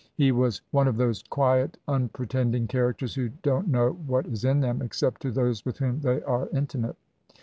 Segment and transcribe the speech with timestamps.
[0.15, 4.81] He was one of those quite unpretending characters who don't know what is in them,
[4.81, 6.95] except to those with whom they are intimate.